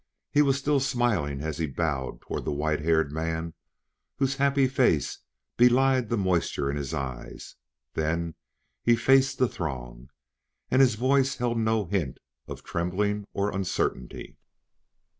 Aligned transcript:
He 0.31 0.41
was 0.41 0.57
still 0.57 0.79
smiling 0.79 1.41
as 1.41 1.59
he 1.59 1.67
bowed 1.67 2.21
toward 2.21 2.43
the 2.43 2.51
white 2.51 2.79
haired 2.79 3.11
man 3.11 3.53
whose 4.17 4.37
happy 4.37 4.67
face 4.67 5.19
belied 5.57 6.09
the 6.09 6.17
moisture 6.17 6.71
in 6.71 6.75
his 6.75 6.91
eyes; 6.91 7.55
then 7.93 8.33
he 8.81 8.95
faced 8.95 9.37
the 9.37 9.47
throng, 9.47 10.09
and 10.71 10.81
his 10.81 10.95
voice 10.95 11.35
held 11.37 11.59
no 11.59 11.85
hint 11.85 12.17
of 12.47 12.63
trembling 12.63 13.27
or 13.31 13.51
uncertainty. 13.55 14.37